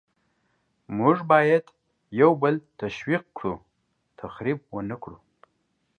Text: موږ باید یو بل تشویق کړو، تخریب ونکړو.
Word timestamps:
موږ 0.97 1.17
باید 1.31 1.65
یو 2.19 2.31
بل 2.41 2.55
تشویق 2.81 3.23
کړو، 3.37 3.53
تخریب 4.19 4.59
ونکړو. 4.75 5.17